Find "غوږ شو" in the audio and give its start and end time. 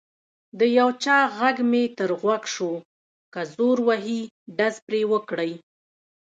2.21-2.71